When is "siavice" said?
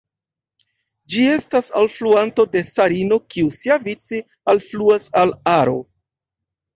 3.57-4.21